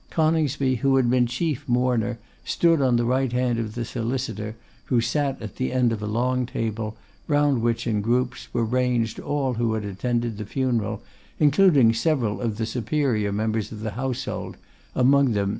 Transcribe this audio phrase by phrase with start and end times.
[0.09, 4.99] Coningsby, who had been chief mourner, stood on the right hand of the solicitor, who
[4.99, 9.53] sat at the end of a long table, round which, in groups, were ranged all
[9.53, 11.03] who had attended the funeral,
[11.37, 14.57] including several of the superior members of the household,
[14.95, 15.49] among them M.